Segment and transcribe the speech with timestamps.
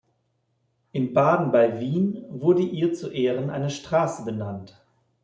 [0.93, 4.81] In Baden bei Wien wurde ihr zu Ehren eine Straße benannt.